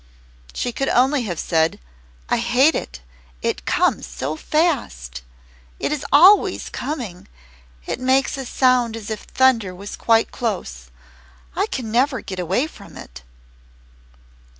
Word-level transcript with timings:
She 0.51 0.71
could 0.71 0.89
only 0.89 1.25
have 1.25 1.39
said, 1.39 1.79
"I 2.27 2.37
hate 2.37 2.73
it. 2.73 3.01
It 3.43 3.65
comes 3.67 4.07
so 4.07 4.35
fast. 4.35 5.21
It 5.79 5.91
is 5.91 6.03
always 6.11 6.69
coming. 6.71 7.27
It 7.85 7.99
makes 7.99 8.35
a 8.35 8.47
sound 8.47 8.97
as 8.97 9.11
if 9.11 9.21
thunder 9.21 9.75
was 9.75 9.95
quite 9.95 10.31
close. 10.31 10.89
I 11.55 11.67
can 11.67 11.91
never 11.91 12.19
get 12.21 12.39
away 12.39 12.65
from 12.65 12.97
it." 12.97 13.21